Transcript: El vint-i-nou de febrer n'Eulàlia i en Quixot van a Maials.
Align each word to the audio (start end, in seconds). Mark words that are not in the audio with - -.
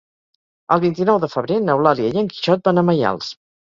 El 0.75 0.81
vint-i-nou 0.85 1.21
de 1.27 1.31
febrer 1.35 1.61
n'Eulàlia 1.69 2.11
i 2.19 2.25
en 2.25 2.35
Quixot 2.35 2.69
van 2.71 2.87
a 2.87 2.91
Maials. 2.93 3.35